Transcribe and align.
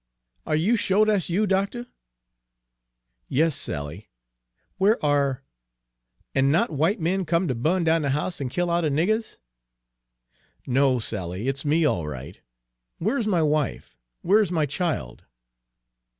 "Are 0.47 0.55
you 0.55 0.77
sho' 0.77 1.05
dat's 1.05 1.29
you, 1.29 1.45
doctuh?" 1.45 1.85
"Yes, 3.27 3.55
Sally; 3.55 4.09
where 4.79 4.97
are" 5.05 5.43
"An' 6.33 6.49
not 6.49 6.69
some 6.69 6.77
w'ite 6.79 6.99
man 6.99 7.23
come 7.23 7.47
ter 7.47 7.53
bu'n 7.53 7.83
down 7.83 8.01
de 8.01 8.09
house 8.09 8.41
an' 8.41 8.49
kill 8.49 8.71
all 8.71 8.81
de 8.81 8.89
niggers?" 8.89 9.37
"No, 10.65 10.97
Sally, 10.97 11.47
it's 11.47 11.65
me 11.65 11.85
all 11.85 12.07
right. 12.07 12.41
Where 12.97 13.19
is 13.19 13.27
my 13.27 13.43
wife? 13.43 13.95
Where 14.23 14.41
is 14.41 14.49
my 14.51 14.65
child?" 14.65 15.25